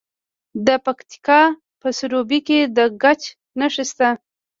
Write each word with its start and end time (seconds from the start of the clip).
د 0.65 0.67
پکتیکا 0.85 1.41
په 1.81 1.87
سروبي 1.97 2.39
کې 2.47 2.59
د 2.77 2.79
ګچ 3.01 3.21
نښې 3.59 3.85
شته. 3.89 4.09